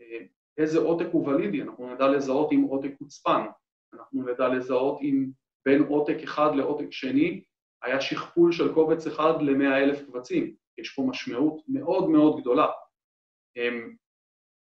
אה, 0.00 0.18
איזה 0.58 0.78
עותק 0.78 1.06
הוא 1.12 1.28
ולידי, 1.28 1.62
אנחנו 1.62 1.94
נדע 1.94 2.08
לזהות 2.08 2.52
אם 2.52 2.62
עותק 2.68 2.92
הוצפן, 2.98 3.46
אנחנו 3.94 4.22
נדע 4.22 4.48
לזהות 4.48 5.00
אם 5.00 5.30
בין 5.64 5.82
עותק 5.82 6.16
אחד 6.24 6.56
לעותק 6.56 6.90
שני 6.90 7.42
היה 7.82 8.00
שכפול 8.00 8.52
של 8.52 8.74
קובץ 8.74 9.06
אחד 9.06 9.42
ל-100 9.42 9.76
אלף 9.76 10.02
קבצים, 10.06 10.54
יש 10.78 10.94
פה 10.94 11.02
משמעות 11.02 11.62
מאוד 11.68 12.10
מאוד 12.10 12.40
גדולה. 12.40 12.66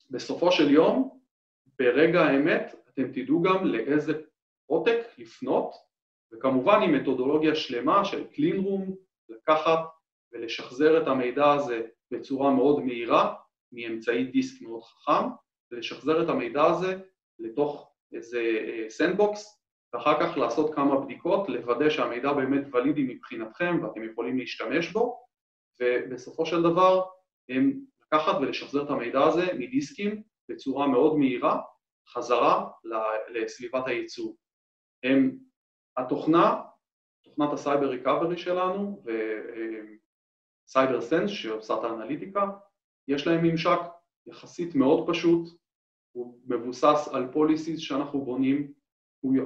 בסופו 0.09 0.51
של 0.51 0.71
יום, 0.71 1.19
ברגע 1.79 2.21
האמת, 2.21 2.75
אתם 2.89 3.11
תדעו 3.11 3.41
גם 3.41 3.65
לאיזה 3.65 4.13
עותק 4.65 4.99
לפנות, 5.17 5.71
וכמובן 6.33 6.81
עם 6.81 6.93
מתודולוגיה 6.93 7.55
שלמה 7.55 8.05
של 8.05 8.23
clean 8.33 8.65
room, 8.65 8.91
לקחת 9.29 9.79
ולשחזר 10.31 11.01
את 11.01 11.07
המידע 11.07 11.51
הזה 11.51 11.81
בצורה 12.11 12.51
מאוד 12.51 12.83
מהירה, 12.83 13.35
מאמצעי 13.71 14.23
דיסק 14.23 14.61
מאוד 14.61 14.83
חכם, 14.83 15.27
ולשחזר 15.71 16.23
את 16.23 16.29
המידע 16.29 16.63
הזה 16.63 16.99
לתוך 17.39 17.91
איזה 18.13 18.41
sandbox, 18.89 19.45
אה, 19.45 19.99
ואחר 19.99 20.19
כך 20.19 20.37
לעשות 20.37 20.75
כמה 20.75 20.99
בדיקות, 20.99 21.49
לוודא 21.49 21.89
שהמידע 21.89 22.33
באמת 22.33 22.63
valid־י 22.73 23.03
מבחינתכם 23.03 23.79
ואתם 23.83 24.03
יכולים 24.03 24.37
להשתמש 24.37 24.91
בו, 24.91 25.25
ובסופו 25.79 26.45
של 26.45 26.63
דבר 26.63 27.03
הם 27.49 27.79
לקחת 28.15 28.35
ולשחזר 28.41 28.83
את 28.83 28.89
המידע 28.89 29.23
הזה 29.23 29.45
מדיסקים 29.53 30.23
בצורה 30.49 30.87
מאוד 30.87 31.17
מהירה, 31.17 31.61
חזרה 32.07 32.69
לסביבת 33.33 33.87
הייצור. 33.87 34.37
הם, 35.03 35.37
התוכנה, 35.97 36.61
תוכנת 37.23 37.53
ה 37.53 37.59
Cyber 37.59 37.89
Recovery 37.89 38.37
שלנו 38.37 39.03
ו 40.65 40.71
Cyber 40.71 41.01
Sense 41.01 41.29
שעושה 41.29 41.73
את 41.73 41.83
האנליטיקה, 41.83 42.49
יש 43.07 43.27
להם 43.27 43.43
ממשק 43.43 43.79
יחסית 44.27 44.75
מאוד 44.75 45.09
פשוט, 45.09 45.49
הוא 46.11 46.39
מבוסס 46.45 47.09
על 47.13 47.27
policies 47.31 47.79
שאנחנו 47.79 48.21
בונים, 48.25 48.73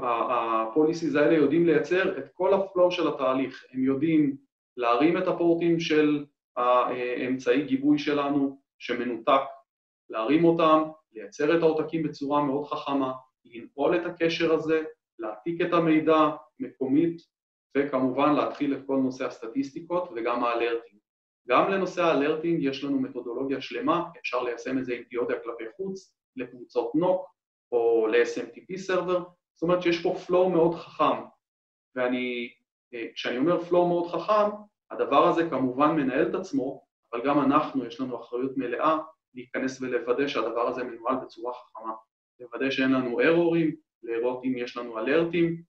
ה 0.01 0.14
policies 0.14 1.15
האלה 1.15 1.33
יודעים 1.33 1.65
לייצר 1.65 2.17
את 2.17 2.25
כל 2.33 2.53
ה 2.53 2.61
flow 2.61 2.91
של 2.91 3.07
התהליך, 3.07 3.65
הם 3.71 3.83
יודעים 3.83 4.37
להרים 4.77 5.17
את 5.17 5.27
הפורטים 5.27 5.79
של 5.79 6.25
האמצעי 6.59 7.65
גיבוי 7.65 7.99
שלנו 7.99 8.59
שמנותק, 8.79 9.41
להרים 10.09 10.45
אותם, 10.45 10.83
לייצר 11.13 11.57
את 11.57 11.61
העותקים 11.61 12.03
בצורה 12.03 12.43
מאוד 12.43 12.65
חכמה, 12.65 13.13
לנעול 13.45 13.95
את 13.95 14.05
הקשר 14.05 14.53
הזה, 14.53 14.83
להעתיק 15.19 15.61
את 15.61 15.73
המידע 15.73 16.29
מקומית, 16.59 17.21
וכמובן 17.77 18.33
להתחיל 18.33 18.73
את 18.73 18.79
כל 18.87 18.97
נושא 18.97 19.25
הסטטיסטיקות 19.25 20.09
וגם 20.15 20.43
האלרטים. 20.43 20.99
גם 21.47 21.71
לנושא 21.71 22.03
האלרטינג 22.03 22.63
יש 22.63 22.83
לנו 22.83 22.99
מתודולוגיה 22.99 23.61
שלמה, 23.61 24.03
אפשר 24.19 24.43
ליישם 24.43 24.77
את 24.77 24.85
זה 24.85 24.93
עם 24.93 25.03
דיודיה 25.09 25.39
כלפי 25.43 25.63
חוץ, 25.77 26.15
לקבוצות 26.35 26.95
נוק 26.95 27.25
או 27.71 28.07
ל-SMTP 28.07 28.77
סרבר, 28.77 29.23
זאת 29.55 29.61
אומרת 29.61 29.81
שיש 29.83 30.03
פה 30.03 30.15
flow 30.27 30.49
מאוד 30.49 30.75
חכם, 30.75 31.23
ואני, 31.95 32.49
אה, 32.93 33.05
כשאני 33.13 33.37
אומר 33.37 33.61
flow 33.61 33.71
מאוד 33.87 34.07
חכם, 34.07 34.49
הדבר 34.91 35.27
הזה 35.27 35.49
כמובן 35.49 35.95
מנהל 35.95 36.29
את 36.29 36.35
עצמו, 36.35 36.83
אבל 37.13 37.25
גם 37.25 37.39
אנחנו, 37.39 37.85
יש 37.85 37.99
לנו 37.99 38.21
אחריות 38.21 38.57
מלאה 38.57 38.97
להיכנס 39.33 39.81
ולוודא 39.81 40.27
שהדבר 40.27 40.67
הזה 40.67 40.83
מנוהל 40.83 41.15
בצורה 41.15 41.53
חכמה, 41.53 41.93
לוודא 42.39 42.69
שאין 42.71 42.91
לנו 42.91 43.21
ארורים, 43.21 43.75
לראות 44.03 44.41
אם 44.43 44.53
יש 44.57 44.77
לנו 44.77 44.99
alertים, 44.99 45.61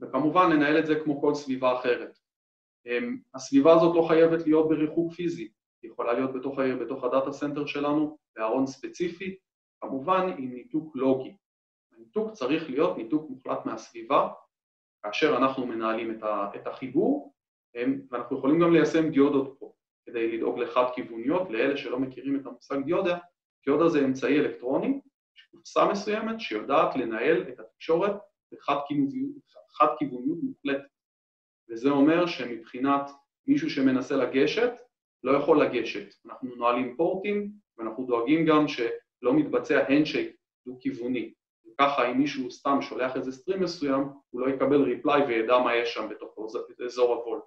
וכמובן 0.00 0.50
לנהל 0.52 0.78
את 0.78 0.86
זה 0.86 1.00
כמו 1.04 1.20
כל 1.20 1.34
סביבה 1.34 1.80
אחרת. 1.80 2.18
אמ, 2.86 3.18
הסביבה 3.34 3.74
הזאת 3.74 3.96
לא 3.96 4.08
חייבת 4.08 4.46
להיות 4.46 4.68
בריחוק 4.68 5.12
פיזי, 5.12 5.48
היא 5.82 5.90
יכולה 5.90 6.12
להיות 6.12 6.32
בתוך, 6.32 6.58
בתוך 6.80 7.04
ה 7.04 7.10
data 7.10 7.32
center 7.32 7.66
שלנו, 7.66 8.18
בארון 8.36 8.66
ספציפי, 8.66 9.36
כמובן 9.80 10.34
עם 10.38 10.54
ניתוק 10.54 10.96
לוגי. 10.96 11.36
הניתוק 11.92 12.32
צריך 12.32 12.70
להיות 12.70 12.96
ניתוק 12.96 13.30
מוחלט 13.30 13.66
מהסביבה, 13.66 14.28
כאשר 15.02 15.36
אנחנו 15.36 15.66
מנהלים 15.66 16.18
את 16.56 16.66
החיבור, 16.66 17.32
אמ, 17.76 18.00
ואנחנו 18.10 18.38
יכולים 18.38 18.60
גם 18.60 18.72
ליישם 18.72 19.10
דיודות 19.10 19.56
פה. 19.58 19.72
כדי 20.06 20.36
לדאוג 20.36 20.58
לחד-כיווניות, 20.58 21.50
לאלה 21.50 21.76
שלא 21.76 21.98
מכירים 21.98 22.40
את 22.40 22.46
המושג 22.46 22.84
דיודה, 22.84 23.18
דיודה 23.66 23.88
זה 23.88 24.04
אמצעי 24.04 24.40
אלקטרוני, 24.40 25.00
קבוצה 25.50 25.92
מסוימת 25.92 26.40
שיודעת 26.40 26.96
לנהל 26.96 27.42
את 27.48 27.60
התקשורת 27.60 28.12
בחד-כיווניות 28.52 30.38
מוחלטת. 30.42 30.86
וזה 31.70 31.90
אומר 31.90 32.26
שמבחינת 32.26 33.10
מישהו 33.46 33.70
שמנסה 33.70 34.16
לגשת, 34.16 34.72
לא 35.24 35.36
יכול 35.36 35.62
לגשת. 35.62 36.14
אנחנו 36.26 36.54
נועלים 36.56 36.96
פורטים 36.96 37.52
ואנחנו 37.78 38.06
דואגים 38.06 38.46
גם 38.46 38.68
שלא 38.68 39.34
מתבצע 39.34 39.86
handshake 39.88 40.36
דו-כיווני. 40.66 41.32
וככה 41.66 42.10
אם 42.10 42.18
מישהו 42.18 42.50
סתם 42.50 42.78
שולח 42.82 43.16
איזה 43.16 43.32
stream 43.32 43.62
מסוים, 43.62 44.02
הוא 44.30 44.40
לא 44.40 44.50
יקבל 44.50 44.82
reply 44.82 45.22
וידע 45.22 45.58
מה 45.58 45.76
יש 45.76 45.94
שם 45.94 46.08
בתוך 46.08 46.38
אזור 46.84 47.14
ה 47.14 47.18
vault. 47.18 47.42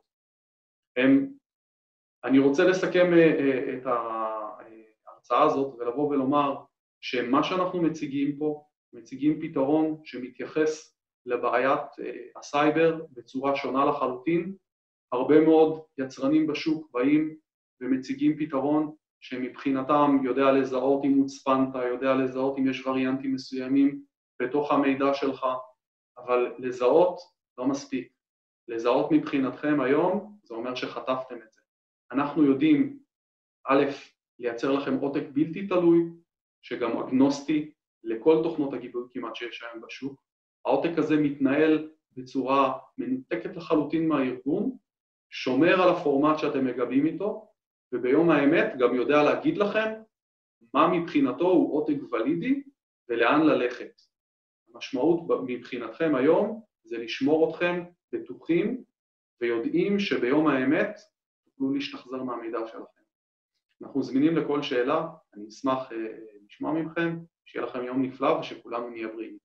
אני 2.23 2.39
רוצה 2.39 2.63
לסכם 2.63 3.13
אה, 3.13 3.39
אה, 3.39 3.77
את 3.77 3.85
ההרצאה 3.85 5.43
הזאת 5.43 5.75
ולבוא 5.79 6.09
ולומר 6.09 6.55
שמה 7.01 7.43
שאנחנו 7.43 7.81
מציגים 7.81 8.38
פה, 8.38 8.63
מציגים 8.93 9.41
פתרון 9.41 9.97
שמתייחס 10.03 10.95
לבעיית 11.25 11.79
אה, 11.99 12.12
הסייבר 12.35 13.05
בצורה 13.12 13.55
שונה 13.55 13.85
לחלוטין. 13.85 14.55
הרבה 15.12 15.41
מאוד 15.41 15.81
יצרנים 15.97 16.47
בשוק 16.47 16.91
באים 16.91 17.35
ומציגים 17.81 18.38
פתרון 18.38 18.95
שמבחינתם 19.21 20.17
יודע 20.23 20.51
לזהות 20.51 21.05
אם 21.05 21.13
הוצפנת, 21.13 21.75
יודע 21.75 22.13
לזהות 22.13 22.57
אם 22.57 22.67
יש 22.67 22.88
וריאנטים 22.88 23.33
מסוימים 23.33 24.03
בתוך 24.41 24.71
המידע 24.71 25.13
שלך, 25.13 25.45
אבל 26.17 26.53
לזהות 26.59 27.19
לא 27.57 27.67
מספיק. 27.67 28.12
לזהות 28.67 29.12
מבחינתכם 29.12 29.81
היום 29.81 30.38
זה 30.49 30.55
אומר 30.55 30.75
שחטפתם 30.75 31.35
את 31.35 31.51
זה. 31.51 31.62
אנחנו 32.12 32.45
יודעים, 32.45 32.99
א', 33.67 33.83
לייצר 34.39 34.71
לכם 34.71 34.95
עותק 34.95 35.23
בלתי 35.33 35.67
תלוי, 35.67 35.99
שגם 36.62 36.97
אגנוסטי 36.97 37.71
לכל 38.03 38.39
תוכנות 38.43 38.73
הגיבוי 38.73 39.03
כמעט 39.13 39.35
שיש 39.35 39.63
היום 39.63 39.83
בשוק. 39.85 40.21
העותק 40.65 40.97
הזה 40.97 41.15
מתנהל 41.17 41.89
בצורה 42.17 42.79
מנותקת 42.97 43.55
לחלוטין 43.55 44.07
מהארגון, 44.07 44.77
שומר 45.29 45.81
על 45.81 45.89
הפורמט 45.89 46.38
שאתם 46.39 46.65
מגבים 46.65 47.05
איתו, 47.05 47.51
וביום 47.93 48.29
האמת 48.29 48.73
גם 48.79 48.95
יודע 48.95 49.23
להגיד 49.23 49.57
לכם 49.57 49.93
מה 50.73 50.88
מבחינתו 50.88 51.47
הוא 51.49 51.77
עותק 51.77 52.12
ולידי 52.12 52.63
ולאן 53.09 53.41
ללכת. 53.41 54.01
המשמעות 54.73 55.21
מבחינתכם 55.47 56.15
היום 56.15 56.63
זה 56.83 56.97
לשמור 56.97 57.49
אתכם 57.49 57.83
בטוחים 58.13 58.83
ויודעים 59.41 59.99
שביום 59.99 60.47
האמת 60.47 60.99
תוכלו 61.45 61.73
להשתחזר 61.73 62.23
מהמידע 62.23 62.60
שלכם. 62.67 63.02
אנחנו 63.82 64.04
זמינים 64.04 64.38
לכל 64.38 64.62
שאלה, 64.62 65.08
אני 65.34 65.47
אשמח 65.47 65.91
אה, 65.91 65.97
לשמוע 66.45 66.73
מכם, 66.73 67.17
שיהיה 67.45 67.65
לכם 67.65 67.84
יום 67.84 68.02
נפלא 68.02 68.39
ושכולנו 68.39 68.89
נהיה 68.89 69.08
בריאים. 69.08 69.38